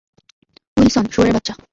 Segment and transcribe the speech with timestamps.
[0.77, 1.53] Wilson, শুয়োরের বাচ্চা!